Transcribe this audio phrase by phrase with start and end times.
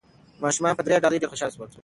[0.43, 1.69] ماشومان په دې ډالیو ډېر خوشاله شول.